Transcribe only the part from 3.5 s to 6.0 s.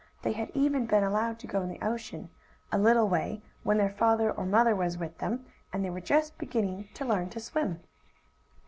when their father or mother was with them, and they